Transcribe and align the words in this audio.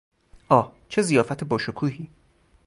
آه، 0.51 0.71
چه 0.89 1.01
ضیافت 1.01 1.43
با 1.43 1.57
شکوهی! 1.57 2.09